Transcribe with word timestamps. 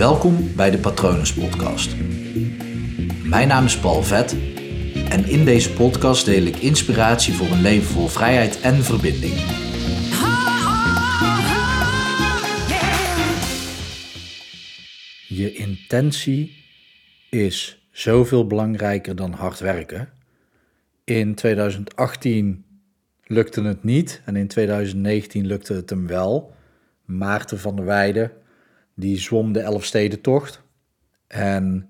Welkom 0.00 0.54
bij 0.56 0.70
de 0.70 0.78
Patronus 0.78 1.34
Podcast. 1.34 1.96
Mijn 3.24 3.48
naam 3.48 3.64
is 3.64 3.78
Paul 3.78 4.02
Vet 4.02 4.32
en 5.08 5.24
in 5.24 5.44
deze 5.44 5.72
podcast 5.72 6.24
deel 6.24 6.42
ik 6.42 6.56
inspiratie 6.56 7.34
voor 7.34 7.46
een 7.46 7.60
leven 7.60 7.86
vol 7.86 8.06
vrijheid 8.06 8.60
en 8.60 8.74
verbinding. 8.74 9.34
Je 15.28 15.52
intentie 15.52 16.64
is 17.30 17.86
zoveel 17.90 18.46
belangrijker 18.46 19.16
dan 19.16 19.32
hard 19.32 19.58
werken. 19.58 20.08
In 21.04 21.34
2018 21.34 22.64
lukte 23.24 23.62
het 23.62 23.84
niet 23.84 24.22
en 24.24 24.36
in 24.36 24.48
2019 24.48 25.46
lukte 25.46 25.72
het 25.74 25.90
hem 25.90 26.06
wel. 26.06 26.54
Maarten 27.04 27.58
van 27.58 27.76
der 27.76 27.84
Weijden, 27.84 28.32
die 29.00 29.18
zwom 29.18 29.52
de 29.52 29.60
Elfstedentocht. 29.60 30.62
En 31.26 31.88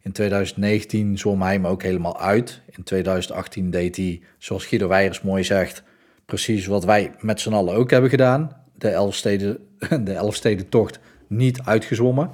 in 0.00 0.12
2019 0.12 1.18
zwom 1.18 1.42
hij 1.42 1.52
hem 1.52 1.66
ook 1.66 1.82
helemaal 1.82 2.20
uit. 2.20 2.60
In 2.70 2.82
2018 2.82 3.70
deed 3.70 3.96
hij, 3.96 4.22
zoals 4.38 4.66
Guido 4.66 4.88
Weijers 4.88 5.22
mooi 5.22 5.44
zegt, 5.44 5.82
precies 6.24 6.66
wat 6.66 6.84
wij 6.84 7.12
met 7.20 7.40
z'n 7.40 7.52
allen 7.52 7.74
ook 7.74 7.90
hebben 7.90 8.10
gedaan. 8.10 8.56
De 8.74 8.88
Elfsteden, 8.88 9.58
de 10.04 10.12
Elfstedentocht 10.12 10.98
niet 11.26 11.62
uitgezwommen. 11.62 12.30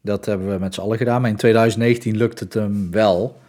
Dat 0.00 0.26
hebben 0.26 0.48
we 0.48 0.58
met 0.58 0.74
z'n 0.74 0.80
allen 0.80 0.98
gedaan. 0.98 1.20
Maar 1.20 1.30
in 1.30 1.36
2019 1.36 2.16
lukte 2.16 2.44
het 2.44 2.54
hem 2.54 2.90
wel. 2.90 3.40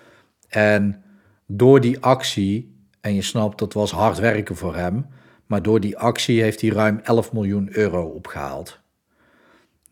En 0.49 1.03
door 1.45 1.81
die 1.81 1.99
actie, 1.99 2.75
en 3.01 3.15
je 3.15 3.21
snapt 3.21 3.59
dat 3.59 3.73
was 3.73 3.91
hard 3.91 4.19
werken 4.19 4.55
voor 4.55 4.75
hem, 4.75 5.05
maar 5.45 5.61
door 5.61 5.79
die 5.79 5.97
actie 5.97 6.41
heeft 6.41 6.61
hij 6.61 6.69
ruim 6.69 6.99
11 7.03 7.33
miljoen 7.33 7.69
euro 7.71 8.03
opgehaald. 8.05 8.83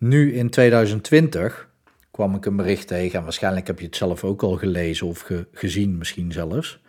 Nu 0.04 0.34
in 0.34 0.50
2020 0.50 1.70
kwam 2.12 2.36
ik 2.36 2.46
een 2.46 2.56
bericht 2.56 2.88
tegen, 2.88 3.18
en 3.18 3.24
waarschijnlijk 3.24 3.68
heb 3.68 3.80
je 3.80 3.86
het 3.86 3.96
zelf 3.96 4.24
ook 4.24 4.44
al 4.44 4.56
gelezen 4.56 5.08
of 5.08 5.30
gezien 5.52 5.98
misschien 5.98 6.32
zelfs. 6.32 6.80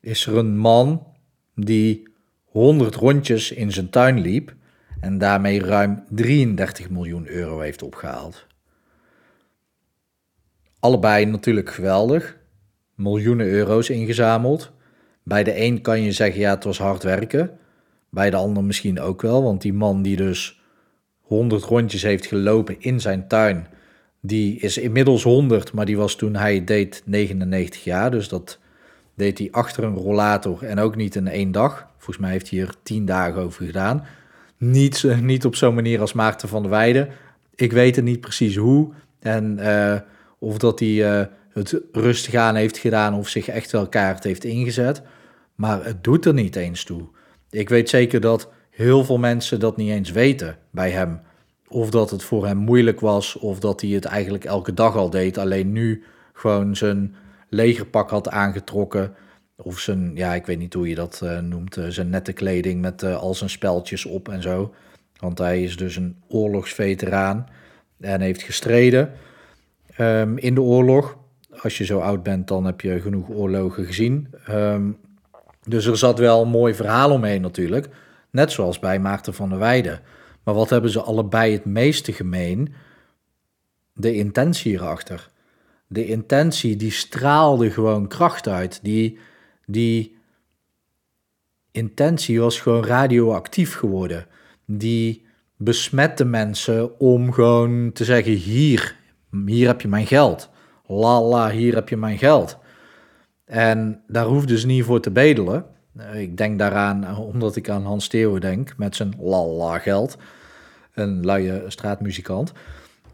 Is 0.00 0.26
er 0.26 0.36
een 0.36 0.56
man 0.56 1.06
die 1.54 2.08
100 2.44 2.94
rondjes 2.94 3.52
in 3.52 3.72
zijn 3.72 3.90
tuin 3.90 4.20
liep 4.20 4.54
en 5.00 5.18
daarmee 5.18 5.60
ruim 5.60 6.04
33 6.08 6.90
miljoen 6.90 7.28
euro 7.28 7.60
heeft 7.60 7.82
opgehaald. 7.82 8.46
Allebei 10.80 11.24
natuurlijk 11.24 11.70
geweldig. 11.70 12.38
Miljoenen 12.94 13.46
euro's 13.46 13.90
ingezameld. 13.90 14.72
Bij 15.22 15.44
de 15.44 15.60
een 15.60 15.80
kan 15.80 16.02
je 16.02 16.12
zeggen, 16.12 16.40
ja, 16.40 16.54
het 16.54 16.64
was 16.64 16.78
hard 16.78 17.02
werken. 17.02 17.58
Bij 18.10 18.30
de 18.30 18.36
ander 18.36 18.64
misschien 18.64 19.00
ook 19.00 19.22
wel, 19.22 19.42
want 19.42 19.62
die 19.62 19.72
man 19.72 20.02
die 20.02 20.16
dus 20.16 20.57
100 21.28 21.64
rondjes 21.64 22.02
heeft 22.02 22.26
gelopen 22.26 22.76
in 22.78 23.00
zijn 23.00 23.28
tuin, 23.28 23.66
die 24.20 24.60
is 24.60 24.78
inmiddels 24.78 25.22
100, 25.22 25.72
maar 25.72 25.86
die 25.86 25.96
was 25.96 26.16
toen 26.16 26.34
hij 26.34 26.64
deed 26.64 27.02
99 27.04 27.84
jaar. 27.84 28.10
Dus 28.10 28.28
dat 28.28 28.58
deed 29.14 29.38
hij 29.38 29.48
achter 29.50 29.84
een 29.84 29.94
rollator 29.94 30.64
en 30.64 30.78
ook 30.78 30.96
niet 30.96 31.14
in 31.14 31.28
één 31.28 31.52
dag. 31.52 31.86
Volgens 31.96 32.18
mij 32.18 32.30
heeft 32.30 32.50
hij 32.50 32.60
er 32.60 32.74
10 32.82 33.04
dagen 33.04 33.42
over 33.42 33.66
gedaan. 33.66 34.04
Niet, 34.56 35.04
niet 35.20 35.44
op 35.44 35.56
zo'n 35.56 35.74
manier 35.74 36.00
als 36.00 36.12
Maarten 36.12 36.48
van 36.48 36.62
der 36.62 36.70
Weijden. 36.70 37.08
Ik 37.54 37.72
weet 37.72 37.96
het 37.96 38.04
niet 38.04 38.20
precies 38.20 38.56
hoe. 38.56 38.92
En 39.20 39.58
uh, 39.60 39.94
of 40.38 40.58
dat 40.58 40.78
hij 40.78 40.88
uh, 40.88 41.26
het 41.52 41.80
rustig 41.92 42.34
aan 42.34 42.54
heeft 42.54 42.78
gedaan 42.78 43.14
of 43.14 43.28
zich 43.28 43.48
echt 43.48 43.70
wel 43.70 43.88
kaart 43.88 44.24
heeft 44.24 44.44
ingezet. 44.44 45.02
Maar 45.54 45.84
het 45.84 46.04
doet 46.04 46.24
er 46.24 46.34
niet 46.34 46.56
eens 46.56 46.84
toe. 46.84 47.02
Ik 47.50 47.68
weet 47.68 47.88
zeker 47.88 48.20
dat 48.20 48.48
heel 48.78 49.04
veel 49.04 49.18
mensen 49.18 49.60
dat 49.60 49.76
niet 49.76 49.90
eens 49.90 50.10
weten 50.10 50.56
bij 50.70 50.90
hem. 50.90 51.20
Of 51.68 51.90
dat 51.90 52.10
het 52.10 52.22
voor 52.22 52.46
hem 52.46 52.56
moeilijk 52.56 53.00
was, 53.00 53.36
of 53.36 53.58
dat 53.58 53.80
hij 53.80 53.90
het 53.90 54.04
eigenlijk 54.04 54.44
elke 54.44 54.74
dag 54.74 54.96
al 54.96 55.10
deed. 55.10 55.38
Alleen 55.38 55.72
nu 55.72 56.04
gewoon 56.32 56.76
zijn 56.76 57.14
legerpak 57.48 58.10
had 58.10 58.28
aangetrokken. 58.28 59.14
Of 59.56 59.78
zijn, 59.78 60.10
ja, 60.14 60.34
ik 60.34 60.46
weet 60.46 60.58
niet 60.58 60.74
hoe 60.74 60.88
je 60.88 60.94
dat 60.94 61.20
uh, 61.24 61.38
noemt, 61.38 61.76
uh, 61.76 61.84
zijn 61.88 62.10
nette 62.10 62.32
kleding 62.32 62.80
met 62.80 63.02
uh, 63.02 63.16
al 63.16 63.34
zijn 63.34 63.50
speltjes 63.50 64.04
op 64.04 64.28
en 64.28 64.42
zo. 64.42 64.74
Want 65.16 65.38
hij 65.38 65.62
is 65.62 65.76
dus 65.76 65.96
een 65.96 66.16
oorlogsveteraan 66.28 67.46
en 68.00 68.20
heeft 68.20 68.42
gestreden 68.42 69.12
um, 70.00 70.38
in 70.38 70.54
de 70.54 70.62
oorlog. 70.62 71.16
Als 71.62 71.78
je 71.78 71.84
zo 71.84 71.98
oud 71.98 72.22
bent, 72.22 72.48
dan 72.48 72.64
heb 72.64 72.80
je 72.80 73.00
genoeg 73.00 73.28
oorlogen 73.28 73.84
gezien. 73.84 74.28
Um, 74.50 74.96
dus 75.62 75.86
er 75.86 75.96
zat 75.96 76.18
wel 76.18 76.42
een 76.42 76.48
mooi 76.48 76.74
verhaal 76.74 77.10
omheen 77.10 77.40
natuurlijk. 77.40 77.88
Net 78.30 78.52
zoals 78.52 78.78
bij 78.78 79.00
Maarten 79.00 79.34
van 79.34 79.48
der 79.48 79.58
Weijden. 79.58 80.00
Maar 80.44 80.54
wat 80.54 80.70
hebben 80.70 80.90
ze 80.90 81.00
allebei 81.00 81.52
het 81.52 81.64
meeste 81.64 82.12
gemeen? 82.12 82.74
De 83.92 84.14
intentie 84.14 84.72
erachter. 84.72 85.30
De 85.86 86.06
intentie 86.06 86.76
die 86.76 86.90
straalde 86.90 87.70
gewoon 87.70 88.08
kracht 88.08 88.48
uit. 88.48 88.80
Die, 88.82 89.18
die 89.66 90.16
intentie 91.70 92.40
was 92.40 92.60
gewoon 92.60 92.84
radioactief 92.84 93.74
geworden. 93.74 94.26
Die 94.64 95.26
besmette 95.56 96.24
mensen 96.24 96.98
om 96.98 97.32
gewoon 97.32 97.92
te 97.92 98.04
zeggen: 98.04 98.32
hier, 98.32 98.96
hier 99.46 99.66
heb 99.66 99.80
je 99.80 99.88
mijn 99.88 100.06
geld. 100.06 100.50
Lala, 100.86 101.50
hier 101.50 101.74
heb 101.74 101.88
je 101.88 101.96
mijn 101.96 102.18
geld. 102.18 102.58
En 103.44 104.02
daar 104.06 104.24
hoefden 104.24 104.58
ze 104.58 104.66
niet 104.66 104.84
voor 104.84 105.00
te 105.00 105.10
bedelen. 105.10 105.66
Ik 106.12 106.36
denk 106.36 106.58
daaraan 106.58 107.16
omdat 107.16 107.56
ik 107.56 107.68
aan 107.68 107.84
Hans 107.84 108.08
Theo 108.08 108.38
denk 108.38 108.76
met 108.76 108.96
zijn 108.96 109.14
lala 109.20 109.78
geld. 109.78 110.18
Een 110.94 111.24
luie 111.24 111.62
straatmuzikant. 111.66 112.52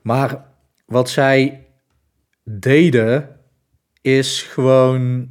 Maar 0.03 0.45
wat 0.87 1.09
zij 1.11 1.67
deden 2.43 3.29
is 4.01 4.43
gewoon, 4.43 5.29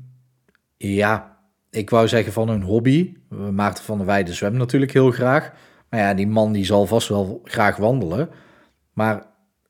ja, 0.78 1.38
ik 1.70 1.90
wou 1.90 2.08
zeggen 2.08 2.34
van 2.34 2.50
hun 2.50 2.64
hobby. 2.64 3.14
Maarten 3.52 3.84
van 3.84 3.98
der 3.98 4.06
Weijden 4.06 4.36
zwemt 4.36 4.56
natuurlijk 4.56 4.92
heel 4.92 5.12
graag. 5.12 5.52
Maar 5.90 6.00
ja, 6.00 6.14
die 6.14 6.28
man 6.28 6.52
die 6.52 6.66
zal 6.66 6.86
vast 6.86 7.08
wel 7.08 7.42
graag 7.44 7.78
wandelen. 7.78 8.30
Maar 8.94 9.26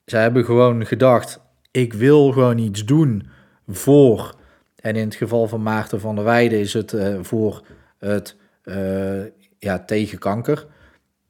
zij 0.05 0.21
hebben 0.21 0.45
gewoon 0.45 0.85
gedacht, 0.85 1.41
ik 1.71 1.93
wil 1.93 2.31
gewoon 2.31 2.57
iets 2.57 2.85
doen 2.85 3.29
voor, 3.67 4.35
en 4.83 4.95
in 4.95 5.05
het 5.05 5.15
geval 5.15 5.47
van 5.47 5.63
Maarten 5.63 5.99
van 5.99 6.15
der 6.15 6.23
Weijden 6.23 6.59
is 6.59 6.73
het 6.73 6.91
uh, 6.93 7.17
voor 7.21 7.63
het 7.97 8.35
uh, 8.63 9.23
ja, 9.59 9.79
tegen 9.85 10.17
kanker. 10.19 10.65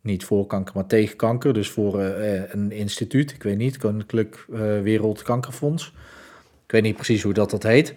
Niet 0.02 0.26
voor 0.26 0.46
kanker, 0.46 0.76
maar 0.76 0.86
tegen 0.86 1.16
kanker. 1.16 1.54
Dus 1.54 1.70
voor 1.70 2.00
uh, 2.00 2.54
een 2.54 2.72
instituut, 2.72 3.32
ik 3.32 3.44
weet 3.44 3.58
niet, 3.58 3.78
Koninklijk 3.78 4.46
Wereldkankerfonds. 4.84 5.94
Ik 6.66 6.72
weet 6.72 6.82
niet 6.82 6.96
precies 6.96 7.24
hoe 7.24 7.34
dat, 7.34 7.50
dat 7.50 7.64
heet. 7.64 7.94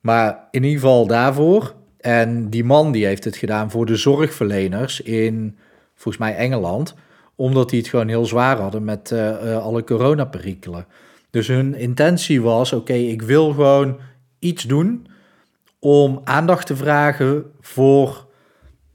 Maar 0.00 0.48
in 0.50 0.62
ieder 0.62 0.80
geval 0.80 1.06
daarvoor. 1.06 1.74
En 2.00 2.50
die 2.50 2.64
man 2.64 2.92
die 2.92 3.06
heeft 3.06 3.24
het 3.24 3.36
gedaan 3.36 3.70
voor 3.70 3.86
de 3.86 3.96
zorgverleners 3.96 5.00
in, 5.00 5.56
volgens 5.94 6.18
mij, 6.24 6.36
Engeland 6.36 6.94
omdat 7.34 7.70
die 7.70 7.80
het 7.80 7.88
gewoon 7.88 8.08
heel 8.08 8.26
zwaar 8.26 8.56
hadden 8.56 8.84
met 8.84 9.12
alle 9.62 9.84
coronaperikelen. 9.84 10.86
Dus 11.30 11.46
hun 11.46 11.74
intentie 11.74 12.42
was: 12.42 12.72
oké, 12.72 12.92
ik 12.92 13.22
wil 13.22 13.52
gewoon 13.52 13.96
iets 14.46 14.62
doen 14.62 15.06
om 15.78 16.20
aandacht 16.24 16.66
te 16.66 16.76
vragen 16.76 17.44
voor 17.60 18.26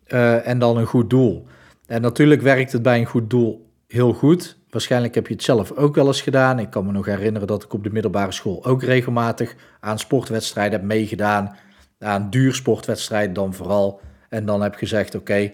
uh, 0.07 0.47
en 0.47 0.59
dan 0.59 0.77
een 0.77 0.85
goed 0.85 1.09
doel. 1.09 1.45
En 1.87 2.01
natuurlijk 2.01 2.41
werkt 2.41 2.71
het 2.71 2.81
bij 2.81 2.99
een 2.99 3.05
goed 3.05 3.29
doel 3.29 3.69
heel 3.87 4.13
goed. 4.13 4.57
Waarschijnlijk 4.69 5.15
heb 5.15 5.27
je 5.27 5.33
het 5.33 5.43
zelf 5.43 5.71
ook 5.71 5.95
wel 5.95 6.07
eens 6.07 6.21
gedaan. 6.21 6.59
Ik 6.59 6.69
kan 6.69 6.85
me 6.85 6.91
nog 6.91 7.05
herinneren 7.05 7.47
dat 7.47 7.63
ik 7.63 7.73
op 7.73 7.83
de 7.83 7.91
middelbare 7.91 8.31
school 8.31 8.65
ook 8.65 8.83
regelmatig 8.83 9.55
aan 9.79 9.99
sportwedstrijden 9.99 10.79
heb 10.79 10.87
meegedaan. 10.87 11.55
Aan 11.99 12.29
duursportwedstrijden 12.29 13.33
dan 13.33 13.53
vooral. 13.53 14.01
En 14.29 14.45
dan 14.45 14.61
heb 14.61 14.75
gezegd: 14.75 15.15
oké, 15.15 15.51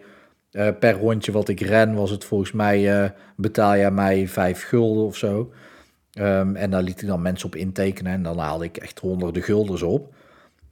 uh, 0.52 0.68
per 0.80 0.94
rondje 0.94 1.32
wat 1.32 1.50
ik 1.50 1.60
ren, 1.60 1.94
was 1.94 2.10
het 2.10 2.26
volgens 2.26 2.52
mij, 2.52 3.04
uh, 3.04 3.10
betaal 3.36 3.76
je 3.76 3.92
mij 3.92 4.28
vijf 4.28 4.64
gulden 4.64 5.06
of 5.06 5.16
zo. 5.16 5.52
Um, 6.20 6.56
en 6.56 6.70
daar 6.70 6.84
liet 6.84 7.02
ik 7.02 7.08
dan 7.08 7.22
mensen 7.22 7.48
op 7.48 7.56
intekenen 7.56 8.12
en 8.12 8.24
dan 8.24 8.38
haalde 8.38 8.66
ik 8.66 8.78
echt 8.78 9.00
honderden 9.00 9.44
guldens 9.44 9.82
op. 9.82 10.14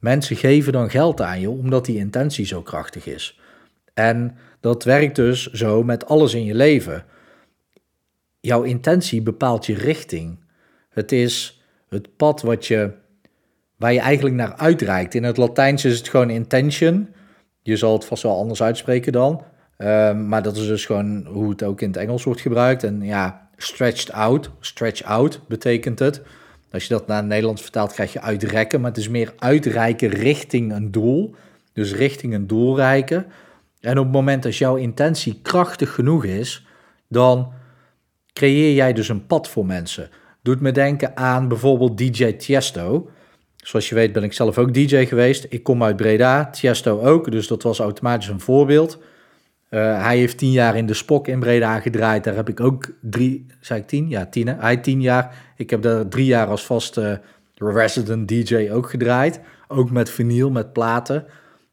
Mensen 0.00 0.36
geven 0.36 0.72
dan 0.72 0.90
geld 0.90 1.20
aan 1.20 1.40
je 1.40 1.50
omdat 1.50 1.84
die 1.84 1.98
intentie 1.98 2.46
zo 2.46 2.62
krachtig 2.62 3.06
is. 3.06 3.40
En 3.94 4.36
dat 4.60 4.84
werkt 4.84 5.16
dus 5.16 5.50
zo 5.50 5.82
met 5.82 6.06
alles 6.06 6.34
in 6.34 6.44
je 6.44 6.54
leven. 6.54 7.04
Jouw 8.40 8.62
intentie 8.62 9.22
bepaalt 9.22 9.66
je 9.66 9.74
richting. 9.74 10.44
Het 10.90 11.12
is 11.12 11.62
het 11.88 12.16
pad 12.16 12.42
wat 12.42 12.66
je, 12.66 12.92
waar 13.76 13.92
je 13.92 14.00
eigenlijk 14.00 14.34
naar 14.34 14.54
uitreikt. 14.54 15.14
In 15.14 15.24
het 15.24 15.36
Latijns 15.36 15.84
is 15.84 15.98
het 15.98 16.08
gewoon 16.08 16.30
intention. 16.30 17.08
Je 17.62 17.76
zal 17.76 17.92
het 17.92 18.04
vast 18.04 18.22
wel 18.22 18.38
anders 18.38 18.62
uitspreken 18.62 19.12
dan. 19.12 19.42
Um, 19.78 20.28
maar 20.28 20.42
dat 20.42 20.56
is 20.56 20.66
dus 20.66 20.86
gewoon 20.86 21.26
hoe 21.26 21.50
het 21.50 21.62
ook 21.62 21.80
in 21.80 21.88
het 21.88 21.96
Engels 21.96 22.24
wordt 22.24 22.40
gebruikt. 22.40 22.84
En 22.84 23.02
ja, 23.02 23.45
stretched 23.56 24.12
out, 24.12 24.50
stretch 24.60 25.02
out 25.02 25.40
betekent 25.48 25.98
het. 25.98 26.22
Als 26.72 26.82
je 26.82 26.88
dat 26.88 27.06
naar 27.06 27.16
het 27.16 27.26
Nederlands 27.26 27.62
vertaalt, 27.62 27.92
krijg 27.92 28.12
je 28.12 28.20
uitrekken. 28.20 28.80
Maar 28.80 28.90
het 28.90 28.98
is 28.98 29.08
meer 29.08 29.34
uitreiken 29.38 30.08
richting 30.08 30.72
een 30.72 30.90
doel. 30.90 31.34
Dus 31.72 31.92
richting 31.92 32.34
een 32.34 32.46
doel 32.46 32.76
reiken. 32.76 33.26
En 33.80 33.98
op 33.98 34.04
het 34.04 34.12
moment 34.12 34.42
dat 34.42 34.56
jouw 34.56 34.76
intentie 34.76 35.38
krachtig 35.42 35.94
genoeg 35.94 36.24
is, 36.24 36.66
dan 37.08 37.52
creëer 38.32 38.74
jij 38.74 38.92
dus 38.92 39.08
een 39.08 39.26
pad 39.26 39.48
voor 39.48 39.66
mensen. 39.66 40.10
Doet 40.42 40.60
me 40.60 40.72
denken 40.72 41.16
aan 41.16 41.48
bijvoorbeeld 41.48 41.98
DJ 41.98 42.32
Tiesto. 42.32 43.10
Zoals 43.56 43.88
je 43.88 43.94
weet 43.94 44.12
ben 44.12 44.22
ik 44.22 44.32
zelf 44.32 44.58
ook 44.58 44.74
DJ 44.74 45.04
geweest. 45.04 45.46
Ik 45.48 45.62
kom 45.62 45.82
uit 45.82 45.96
Breda, 45.96 46.50
Tiesto 46.50 47.00
ook, 47.00 47.30
dus 47.30 47.46
dat 47.46 47.62
was 47.62 47.78
automatisch 47.78 48.28
een 48.28 48.40
voorbeeld. 48.40 48.98
Uh, 49.70 50.02
hij 50.02 50.18
heeft 50.18 50.38
tien 50.38 50.50
jaar 50.50 50.76
in 50.76 50.86
de 50.86 50.94
Spok 50.94 51.28
in 51.28 51.40
Breda 51.40 51.80
gedraaid. 51.80 52.24
Daar 52.24 52.34
heb 52.34 52.48
ik 52.48 52.60
ook 52.60 52.90
drie, 53.00 53.46
zei 53.60 53.80
ik 53.80 53.86
tien? 53.86 54.08
Ja, 54.08 54.26
tien. 54.26 54.48
Hij 54.48 54.76
tien 54.76 55.00
jaar. 55.00 55.34
Ik 55.56 55.70
heb 55.70 55.82
daar 55.82 56.08
drie 56.08 56.26
jaar 56.26 56.46
als 56.46 56.66
vaste 56.66 57.20
resident 57.54 58.28
DJ 58.28 58.70
ook 58.72 58.90
gedraaid. 58.90 59.40
Ook 59.68 59.90
met 59.90 60.10
vinyl, 60.10 60.50
met 60.50 60.72
platen. 60.72 61.24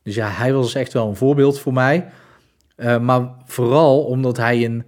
Dus 0.03 0.15
ja, 0.15 0.27
hij 0.29 0.53
was 0.53 0.75
echt 0.75 0.93
wel 0.93 1.07
een 1.07 1.15
voorbeeld 1.15 1.59
voor 1.59 1.73
mij. 1.73 2.05
Uh, 2.77 2.99
maar 2.99 3.29
vooral 3.45 4.03
omdat 4.03 4.37
hij 4.37 4.65
een, 4.65 4.83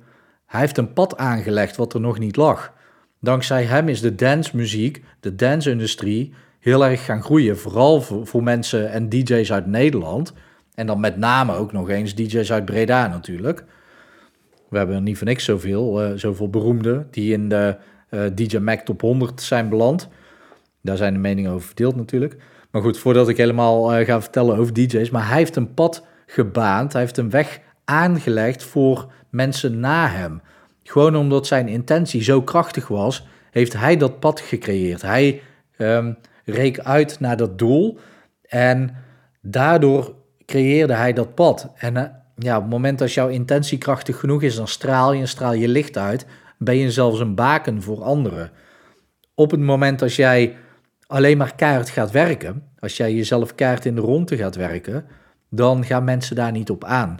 hij 0.46 0.60
heeft 0.60 0.78
een 0.78 0.94
pad 0.94 1.18
aangelegd 1.18 1.75
wat 1.75 1.94
er 1.94 2.00
nog 2.00 2.19
niet 2.19 2.36
lag. 2.36 2.74
Dankzij 3.19 3.63
hem 3.63 3.90
is 3.90 4.01
de 4.01 4.16
dancemuziek, 4.16 5.04
de 5.19 5.36
dance-industrie, 5.36 6.34
heel 6.60 6.86
erg 6.86 7.06
gaan 7.06 7.24
groeien. 7.24 7.58
Vooral 7.58 8.01
voor, 8.01 8.28
voor 8.28 8.44
mensen 8.44 8.92
en 8.92 9.10
DJ's 9.10 9.51
uit 9.51 9.66
Nederland. 9.66 10.34
En 10.75 10.88
dan 10.88 11.00
met 11.00 11.18
name 11.18 11.54
ook 11.54 11.72
nog 11.72 11.89
eens 11.89 12.16
DJ's 12.16 12.51
uit 12.51 12.66
Breda 12.66 13.07
natuurlijk. 13.07 13.63
We 14.69 14.77
hebben 14.77 15.04
niet 15.04 15.18
voor 15.18 15.27
niks 15.27 15.44
zoveel, 15.44 16.04
uh, 16.04 16.12
zoveel 16.16 16.50
beroemden 16.50 17.07
die 17.12 17.33
in 17.33 17.50
de 17.50 17.77
uh, 18.10 18.22
DJ 18.33 18.57
Mac 18.57 18.80
Top 18.80 19.01
100 19.01 19.42
zijn 19.42 19.69
beland. 19.69 20.07
Daar 20.81 20.98
zijn 20.98 21.13
de 21.13 21.19
meningen 21.19 21.51
over 21.51 21.66
verdeeld 21.68 21.95
natuurlijk. 21.95 22.36
Maar 22.72 22.81
goed, 22.81 22.98
voordat 22.98 23.30
ik 23.30 23.38
helemaal 23.38 24.00
uh, 24.00 24.06
ga 24.06 24.22
vertellen 24.22 24.57
over 24.57 24.74
DJ's. 24.74 25.10
Maar 25.10 25.27
hij 25.27 25.38
heeft 25.38 25.56
een 25.56 25.74
pad 25.74 26.06
gebaand. 26.25 26.94
Hij 26.94 27.01
heeft 27.01 27.18
een 27.18 27.30
weg 27.30 27.60
aangelegd 27.86 28.63
voor 28.63 29.12
mensen 29.30 29.80
na 29.80 30.07
hem. 30.07 30.42
Gewoon 30.83 31.16
omdat 31.16 31.48
zijn 31.48 31.68
intentie 31.68 32.24
zo 32.24 32.42
krachtig 32.42 32.88
was, 32.88 33.27
heeft 33.51 33.74
hij 33.74 33.98
dat 33.98 34.19
pad 34.19 34.39
gecreëerd. 34.39 35.01
Hij 35.01 35.42
um, 35.77 36.18
reek 36.45 36.80
uit 36.80 37.19
naar 37.19 37.38
dat 37.38 37.57
doel 37.57 37.98
en 38.48 38.95
daardoor 39.42 40.16
creëerde 40.46 40.94
hij 40.94 41.14
dat 41.14 41.36
pad. 41.36 41.70
En 41.76 41.96
uh, 41.96 42.04
ja, 42.36 42.56
op 42.56 42.62
het 42.62 42.72
moment 42.72 43.00
dat 43.00 43.14
jouw 43.14 43.28
intentie 43.28 43.78
krachtig 43.78 44.20
genoeg 44.20 44.42
is, 44.42 44.56
dan 44.56 44.68
straal 44.68 45.14
je 45.14 45.22
en 45.22 45.28
straal 45.28 45.54
je 45.54 45.68
licht 45.68 45.98
uit. 45.98 46.26
Ben 46.58 46.78
je 46.78 46.92
zelfs 46.92 47.20
een 47.20 47.36
baken 47.36 47.82
voor 47.82 48.04
anderen. 48.04 48.52
Op 49.34 49.52
het 49.52 49.60
moment 49.60 50.02
als 50.02 50.16
jij 50.16 50.56
alleen 51.08 51.38
maar 51.38 51.56
keihard 51.56 51.90
gaat 51.90 52.12
werken, 52.12 52.64
als 52.80 52.98
jij 52.98 53.14
jezelf 53.14 53.56
keihard 53.56 53.86
in 53.86 53.96
de 53.96 54.02
ronde 54.02 54.38
gaat 54.38 54.56
werken, 54.56 55.06
dan 55.50 55.86
gaan 55.86 56.04
mensen 56.04 56.36
daar 56.36 56.52
niet 56.52 56.70
op 56.70 56.84
aan. 56.84 57.18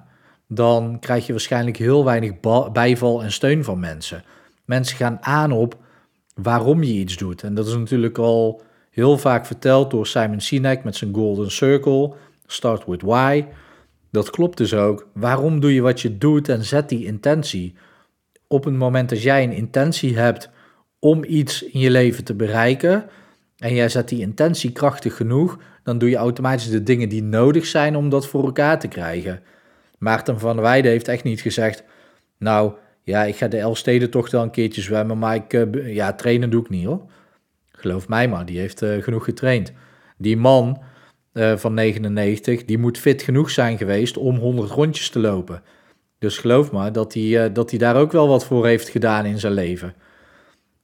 Dan 0.48 1.00
krijg 1.00 1.25
je 1.25 1.31
waarschijnlijk 1.31 1.77
heel 1.77 2.06
weinig 2.06 2.39
bijval 2.72 3.24
en 3.24 3.31
steun 3.31 3.63
van 3.63 3.80
mensen. 3.80 4.24
Mensen 4.66 4.98
gaan 4.98 5.18
aan 5.22 5.51
op 5.51 5.77
waarom 6.36 6.83
je 6.83 6.94
iets 6.94 7.18
doet. 7.18 7.44
En 7.44 7.54
dat 7.54 7.68
is 7.68 7.75
natuurlijk 7.75 8.18
al 8.18 8.62
heel 8.89 9.18
vaak 9.18 9.45
verteld 9.45 9.92
door 9.92 10.07
Simon 10.07 10.39
Sinek 10.39 10.83
met 10.83 10.95
zijn 10.95 11.13
Golden 11.13 11.51
Circle. 11.51 12.13
Start 12.45 12.86
with 12.86 13.01
why. 13.01 13.45
Dat 14.12 14.30
klopt 14.30 14.57
dus 14.57 14.74
ook. 14.74 15.07
Waarom 15.13 15.59
doe 15.59 15.74
je 15.74 15.81
wat 15.81 16.01
je 16.01 16.18
doet 16.18 16.50
en 16.50 16.63
zet 16.63 16.89
die 16.89 17.06
intentie. 17.06 17.75
Op 18.47 18.63
het 18.63 18.74
moment 18.74 19.09
dat 19.09 19.21
jij 19.21 19.44
een 19.44 19.51
intentie 19.51 20.18
hebt 20.18 20.50
om 21.00 21.24
iets 21.24 21.63
in 21.63 21.80
je 21.80 21.92
leven 21.92 22.24
te 22.24 22.33
bereiken 22.33 23.09
en 23.57 23.74
jij 23.74 23.89
zet 23.89 24.09
die 24.09 24.19
intentie 24.19 24.71
krachtig 24.71 25.15
genoeg, 25.15 25.59
dan 25.83 25.97
doe 25.97 26.09
je 26.09 26.15
automatisch 26.15 26.69
de 26.69 26.83
dingen 26.83 27.09
die 27.09 27.24
nodig 27.24 27.65
zijn 27.65 27.95
om 27.95 28.09
dat 28.09 28.27
voor 28.27 28.44
elkaar 28.44 28.80
te 28.80 28.88
krijgen. 28.88 29.41
Maarten 29.98 30.39
van 30.39 30.62
Weijden 30.62 30.91
heeft 30.91 31.07
echt 31.07 31.24
niet 31.24 31.41
gezegd, 31.41 31.83
nou 32.38 32.74
ja, 33.03 33.24
ik 33.24 33.36
ga 33.36 33.48
de 33.48 34.09
toch 34.09 34.31
wel 34.31 34.44
een 34.44 34.51
keertje 34.51 34.81
zwemmen, 34.81 35.18
maar 35.18 35.36
ik, 35.36 35.53
uh, 35.53 35.94
ja, 35.94 36.13
trainen 36.13 36.50
doe 36.50 36.62
ik 36.62 36.69
niet 36.69 36.86
hoor. 36.86 37.01
Geloof 37.71 38.07
mij 38.07 38.27
maar, 38.27 38.45
die 38.45 38.59
heeft 38.59 38.81
uh, 38.81 39.03
genoeg 39.03 39.24
getraind. 39.24 39.71
Die 40.18 40.38
man 40.38 40.81
uh, 41.35 41.55
van 41.57 41.73
99, 41.73 42.65
die 42.65 42.77
moet 42.77 42.97
fit 42.97 43.21
genoeg 43.21 43.49
zijn 43.49 43.77
geweest 43.77 44.17
om 44.17 44.37
100 44.37 44.71
rondjes 44.71 45.09
te 45.09 45.19
lopen. 45.19 45.63
Dus 46.19 46.37
geloof 46.37 46.71
maar 46.71 46.91
dat 46.91 47.13
hij, 47.13 47.51
dat 47.51 47.69
hij 47.69 47.79
daar 47.79 47.95
ook 47.95 48.11
wel 48.11 48.27
wat 48.27 48.45
voor 48.45 48.65
heeft 48.65 48.89
gedaan 48.89 49.25
in 49.25 49.39
zijn 49.39 49.53
leven. 49.53 49.95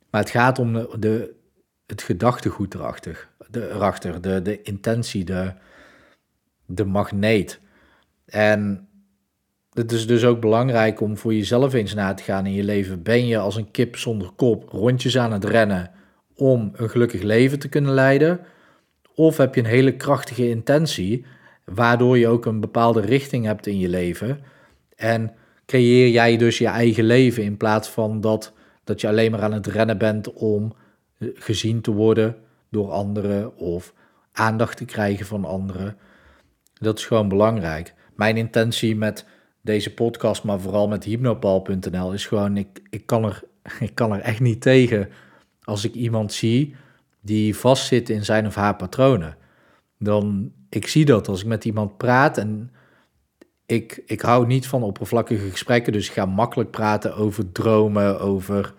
Maar 0.09 0.21
het 0.21 0.29
gaat 0.29 0.59
om 0.59 0.73
de, 0.73 0.89
de 0.99 1.39
het 1.91 2.01
gedachtegoed 2.01 2.73
erachter, 2.73 3.29
de, 3.49 3.69
erachter 3.69 4.21
de, 4.21 4.41
de 4.41 4.61
intentie, 4.61 5.23
de, 5.23 5.53
de 6.65 6.85
magneet. 6.85 7.59
En 8.25 8.87
het 9.73 9.91
is 9.91 10.07
dus 10.07 10.23
ook 10.25 10.39
belangrijk 10.39 11.01
om 11.01 11.17
voor 11.17 11.33
jezelf 11.33 11.73
eens 11.73 11.93
na 11.93 12.13
te 12.13 12.23
gaan 12.23 12.45
in 12.45 12.53
je 12.53 12.63
leven. 12.63 13.03
Ben 13.03 13.27
je 13.27 13.37
als 13.37 13.55
een 13.55 13.71
kip 13.71 13.97
zonder 13.97 14.31
kop 14.35 14.69
rondjes 14.69 15.17
aan 15.17 15.31
het 15.31 15.45
rennen 15.45 15.91
om 16.35 16.71
een 16.73 16.89
gelukkig 16.89 17.21
leven 17.21 17.59
te 17.59 17.69
kunnen 17.69 17.93
leiden? 17.93 18.39
Of 19.21 19.37
heb 19.37 19.55
je 19.55 19.61
een 19.61 19.67
hele 19.67 19.95
krachtige 19.95 20.49
intentie, 20.49 21.25
waardoor 21.65 22.17
je 22.17 22.27
ook 22.27 22.45
een 22.45 22.59
bepaalde 22.59 23.01
richting 23.01 23.45
hebt 23.45 23.67
in 23.67 23.79
je 23.79 23.89
leven? 23.89 24.39
En 24.95 25.33
creëer 25.65 26.09
jij 26.09 26.37
dus 26.37 26.57
je 26.57 26.67
eigen 26.67 27.03
leven 27.03 27.43
in 27.43 27.57
plaats 27.57 27.89
van 27.89 28.21
dat, 28.21 28.53
dat 28.83 29.01
je 29.01 29.07
alleen 29.07 29.31
maar 29.31 29.41
aan 29.41 29.53
het 29.53 29.67
rennen 29.67 29.97
bent 29.97 30.33
om 30.33 30.73
gezien 31.19 31.81
te 31.81 31.91
worden 31.91 32.35
door 32.69 32.91
anderen 32.91 33.57
of 33.57 33.93
aandacht 34.31 34.77
te 34.77 34.85
krijgen 34.85 35.25
van 35.25 35.45
anderen. 35.45 35.97
Dat 36.73 36.97
is 36.97 37.05
gewoon 37.05 37.27
belangrijk. 37.27 37.93
Mijn 38.15 38.37
intentie 38.37 38.95
met 38.95 39.25
deze 39.61 39.93
podcast, 39.93 40.43
maar 40.43 40.59
vooral 40.59 40.87
met 40.87 41.03
hypnopal.nl, 41.03 42.13
is 42.13 42.25
gewoon: 42.25 42.57
ik, 42.57 42.81
ik, 42.89 43.05
kan 43.05 43.23
er, 43.23 43.43
ik 43.79 43.95
kan 43.95 44.13
er 44.13 44.21
echt 44.21 44.39
niet 44.39 44.61
tegen 44.61 45.09
als 45.63 45.85
ik 45.85 45.93
iemand 45.93 46.33
zie 46.33 46.75
die 47.21 47.55
vastzit 47.55 48.09
in 48.09 48.25
zijn 48.25 48.45
of 48.45 48.55
haar 48.55 48.75
patronen. 48.75 49.37
Dan, 49.97 50.51
ik 50.69 50.87
zie 50.87 51.05
dat 51.05 51.27
als 51.27 51.41
ik 51.41 51.47
met 51.47 51.65
iemand 51.65 51.97
praat 51.97 52.37
en 52.37 52.71
ik, 53.65 54.01
ik 54.05 54.21
hou 54.21 54.47
niet 54.47 54.67
van 54.67 54.83
oppervlakkige 54.83 55.49
gesprekken, 55.49 55.93
dus 55.93 56.07
ik 56.07 56.13
ga 56.13 56.25
makkelijk 56.25 56.71
praten 56.71 57.15
over 57.15 57.51
dromen, 57.51 58.19
over 58.19 58.73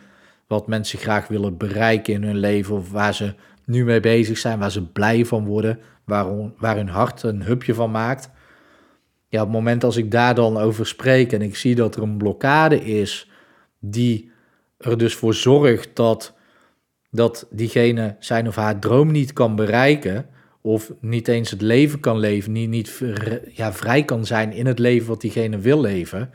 wat 0.47 0.67
mensen 0.67 0.99
graag 0.99 1.29
willen 1.29 1.57
bereiken 1.57 2.15
in 2.15 2.23
hun 2.23 2.37
leven 2.37 2.77
of 2.77 2.91
waar 2.91 3.15
ze 3.15 3.35
nu 3.65 3.85
mee 3.85 4.01
bezig 4.01 4.39
zijn, 4.39 4.59
waar 4.59 4.71
ze 4.71 4.87
blij 4.87 5.25
van 5.25 5.45
worden, 5.45 5.79
waar, 6.05 6.53
waar 6.57 6.77
hun 6.77 6.89
hart 6.89 7.23
een 7.23 7.43
hupje 7.43 7.75
van 7.75 7.91
maakt. 7.91 8.31
Ja, 9.29 9.41
op 9.41 9.47
het 9.47 9.57
moment 9.57 9.85
als 9.85 9.97
ik 9.97 10.11
daar 10.11 10.35
dan 10.35 10.57
over 10.57 10.87
spreek 10.87 11.33
en 11.33 11.43
ik 11.43 11.57
zie 11.57 11.75
dat 11.75 11.97
er 11.97 12.03
een 12.03 12.17
blokkade 12.17 12.85
is 12.85 13.31
die 13.79 14.31
er 14.79 14.99
dus 14.99 15.15
voor 15.15 15.35
zorgt 15.35 15.97
dat, 15.97 16.35
dat 17.13 17.47
diegene 17.51 18.17
zijn 18.19 18.49
of 18.49 18.57
haar 18.57 18.79
droom 18.79 19.11
niet 19.11 19.33
kan 19.33 19.57
bereiken, 19.57 20.27
of 20.61 20.93
niet 21.01 21.29
eens 21.29 21.51
het 21.51 21.61
leven 21.61 22.01
kan 22.01 22.19
leven, 22.19 22.53
niet, 22.53 22.69
niet 22.69 23.01
ja, 23.53 23.73
vrij 23.73 24.05
kan 24.05 24.27
zijn 24.27 24.53
in 24.53 24.67
het 24.67 24.79
leven 24.79 25.09
wat 25.09 25.21
diegene 25.21 25.59
wil 25.59 25.81
leven, 25.81 26.31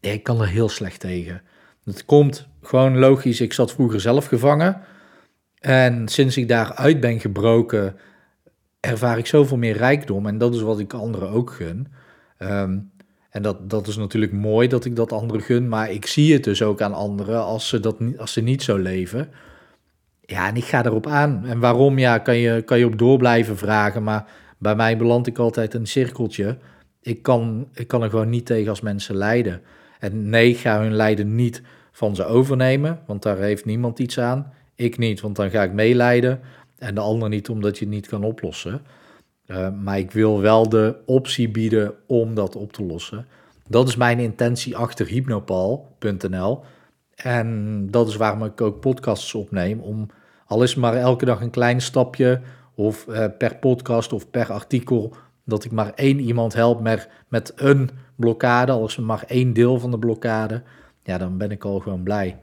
ik 0.00 0.22
kan 0.22 0.40
er 0.40 0.48
heel 0.48 0.68
slecht 0.68 1.00
tegen. 1.00 1.42
Het 1.84 2.04
komt 2.04 2.48
gewoon 2.62 2.98
logisch, 2.98 3.40
ik 3.40 3.52
zat 3.52 3.72
vroeger 3.72 4.00
zelf 4.00 4.26
gevangen. 4.26 4.80
En 5.58 6.08
sinds 6.08 6.36
ik 6.36 6.48
daaruit 6.48 7.00
ben 7.00 7.20
gebroken, 7.20 7.96
ervaar 8.80 9.18
ik 9.18 9.26
zoveel 9.26 9.56
meer 9.56 9.76
rijkdom. 9.76 10.26
En 10.26 10.38
dat 10.38 10.54
is 10.54 10.60
wat 10.60 10.78
ik 10.78 10.92
anderen 10.92 11.30
ook 11.30 11.50
gun. 11.50 11.92
Ehm, 12.38 12.78
en 13.30 13.42
dat, 13.42 13.70
dat 13.70 13.86
is 13.86 13.96
natuurlijk 13.96 14.32
mooi 14.32 14.68
dat 14.68 14.84
ik 14.84 14.96
dat 14.96 15.12
anderen 15.12 15.42
gun. 15.42 15.68
Maar 15.68 15.90
ik 15.90 16.06
zie 16.06 16.32
het 16.32 16.44
dus 16.44 16.62
ook 16.62 16.80
aan 16.80 16.94
anderen 16.94 17.44
als 17.44 17.68
ze, 17.68 17.80
dat, 17.80 17.96
als 18.16 18.32
ze 18.32 18.40
niet 18.40 18.62
zo 18.62 18.76
leven. 18.76 19.28
Ja, 20.32 20.48
en 20.48 20.56
ik 20.56 20.64
ga 20.64 20.84
erop 20.84 21.06
aan. 21.06 21.44
En 21.46 21.58
waarom, 21.58 21.98
ja, 21.98 22.18
kan 22.18 22.36
je, 22.36 22.62
kan 22.62 22.78
je 22.78 22.86
op 22.86 22.98
door 22.98 23.18
blijven 23.18 23.56
vragen. 23.56 24.02
Maar 24.02 24.26
bij 24.58 24.74
mij 24.74 24.96
beland 24.96 25.26
ik 25.26 25.38
altijd 25.38 25.74
een 25.74 25.86
cirkeltje. 25.86 26.58
Ik 27.00 27.22
kan, 27.22 27.68
ik 27.74 27.88
kan 27.88 28.02
er 28.02 28.10
gewoon 28.10 28.28
niet 28.28 28.46
tegen 28.46 28.68
als 28.68 28.80
mensen 28.80 29.16
lijden. 29.16 29.60
En 29.98 30.28
nee, 30.28 30.54
ga 30.54 30.80
hun 30.80 30.94
lijden 30.94 31.34
niet 31.34 31.62
van 31.92 32.14
ze 32.14 32.24
overnemen, 32.24 32.98
want 33.06 33.22
daar 33.22 33.38
heeft 33.38 33.64
niemand 33.64 33.98
iets 33.98 34.18
aan. 34.18 34.52
Ik 34.74 34.98
niet, 34.98 35.20
want 35.20 35.36
dan 35.36 35.50
ga 35.50 35.62
ik 35.62 35.72
meeleiden. 35.72 36.40
En 36.78 36.94
de 36.94 37.00
ander 37.00 37.28
niet, 37.28 37.48
omdat 37.48 37.78
je 37.78 37.84
het 37.84 37.94
niet 37.94 38.06
kan 38.06 38.24
oplossen. 38.24 38.80
Uh, 39.46 39.68
maar 39.82 39.98
ik 39.98 40.10
wil 40.10 40.40
wel 40.40 40.68
de 40.68 40.96
optie 41.06 41.48
bieden 41.48 41.94
om 42.06 42.34
dat 42.34 42.56
op 42.56 42.72
te 42.72 42.84
lossen. 42.84 43.26
Dat 43.68 43.88
is 43.88 43.96
mijn 43.96 44.18
intentie 44.18 44.76
achter 44.76 45.06
hypnopal.nl. 45.06 46.62
En 47.14 47.86
dat 47.90 48.08
is 48.08 48.16
waarom 48.16 48.44
ik 48.44 48.60
ook 48.60 48.80
podcasts 48.80 49.34
opneem. 49.34 49.80
Om 49.80 50.08
al 50.52 50.62
is 50.62 50.74
maar 50.74 50.94
elke 50.94 51.24
dag 51.24 51.40
een 51.40 51.50
klein 51.50 51.80
stapje, 51.80 52.40
of 52.74 53.06
uh, 53.08 53.24
per 53.38 53.56
podcast 53.56 54.12
of 54.12 54.30
per 54.30 54.52
artikel, 54.52 55.16
dat 55.44 55.64
ik 55.64 55.70
maar 55.70 55.92
één 55.94 56.20
iemand 56.20 56.54
help 56.54 56.80
met, 56.80 57.08
met 57.28 57.52
een 57.56 57.90
blokkade, 58.16 58.72
al 58.72 58.86
is 58.86 58.96
het 58.96 59.04
maar 59.04 59.24
één 59.26 59.52
deel 59.52 59.78
van 59.78 59.90
de 59.90 59.98
blokkade 59.98 60.62
ja, 61.02 61.18
dan 61.18 61.38
ben 61.38 61.50
ik 61.50 61.64
al 61.64 61.78
gewoon 61.78 62.02
blij. 62.02 62.38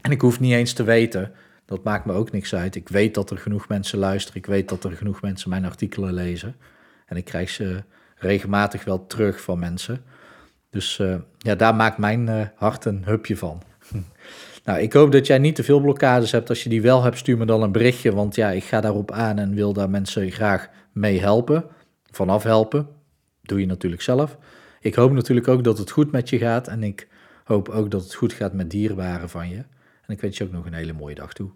En 0.00 0.10
ik 0.10 0.20
hoef 0.20 0.40
niet 0.40 0.52
eens 0.52 0.72
te 0.72 0.82
weten, 0.82 1.32
dat 1.64 1.84
maakt 1.84 2.04
me 2.04 2.12
ook 2.12 2.30
niks 2.30 2.54
uit. 2.54 2.74
Ik 2.74 2.88
weet 2.88 3.14
dat 3.14 3.30
er 3.30 3.38
genoeg 3.38 3.68
mensen 3.68 3.98
luisteren, 3.98 4.38
ik 4.38 4.46
weet 4.46 4.68
dat 4.68 4.84
er 4.84 4.92
genoeg 4.92 5.22
mensen 5.22 5.50
mijn 5.50 5.64
artikelen 5.64 6.14
lezen. 6.14 6.56
En 7.06 7.16
ik 7.16 7.24
krijg 7.24 7.50
ze 7.50 7.82
regelmatig 8.16 8.84
wel 8.84 9.06
terug 9.06 9.40
van 9.40 9.58
mensen. 9.58 10.04
Dus 10.70 10.98
uh, 10.98 11.16
ja, 11.38 11.54
daar 11.54 11.74
maakt 11.74 11.98
mijn 11.98 12.26
uh, 12.26 12.46
hart 12.54 12.84
een 12.84 13.04
hupje 13.04 13.36
van. 13.36 13.62
Nou, 14.64 14.80
ik 14.80 14.92
hoop 14.92 15.12
dat 15.12 15.26
jij 15.26 15.38
niet 15.38 15.54
te 15.54 15.62
veel 15.62 15.80
blokkades 15.80 16.32
hebt. 16.32 16.48
Als 16.48 16.62
je 16.62 16.68
die 16.68 16.82
wel 16.82 17.02
hebt, 17.02 17.18
stuur 17.18 17.38
me 17.38 17.44
dan 17.44 17.62
een 17.62 17.72
berichtje. 17.72 18.12
Want 18.12 18.34
ja, 18.34 18.50
ik 18.50 18.64
ga 18.64 18.80
daarop 18.80 19.10
aan 19.10 19.38
en 19.38 19.54
wil 19.54 19.72
daar 19.72 19.90
mensen 19.90 20.30
graag 20.30 20.68
mee 20.92 21.20
helpen. 21.20 21.64
Vanaf 22.10 22.42
helpen. 22.42 22.88
Doe 23.42 23.60
je 23.60 23.66
natuurlijk 23.66 24.02
zelf. 24.02 24.38
Ik 24.80 24.94
hoop 24.94 25.12
natuurlijk 25.12 25.48
ook 25.48 25.64
dat 25.64 25.78
het 25.78 25.90
goed 25.90 26.12
met 26.12 26.28
je 26.28 26.38
gaat. 26.38 26.68
En 26.68 26.82
ik 26.82 27.08
hoop 27.44 27.68
ook 27.68 27.90
dat 27.90 28.02
het 28.02 28.14
goed 28.14 28.32
gaat 28.32 28.52
met 28.52 28.70
dierbaren 28.70 29.28
van 29.28 29.48
je. 29.48 29.56
En 30.06 30.14
ik 30.14 30.20
wens 30.20 30.38
je 30.38 30.44
ook 30.44 30.52
nog 30.52 30.66
een 30.66 30.74
hele 30.74 30.92
mooie 30.92 31.14
dag 31.14 31.32
toe. 31.32 31.50